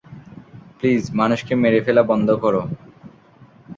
Please 0.77 1.03
মানুষকে 1.13 1.53
মেরে 1.55 1.79
ফেলা 1.85 2.03
বন্ধ 2.03 2.27
করো। 2.43 2.61